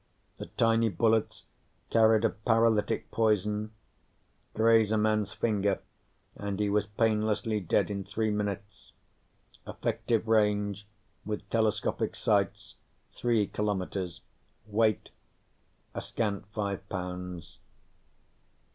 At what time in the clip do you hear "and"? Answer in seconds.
6.35-6.59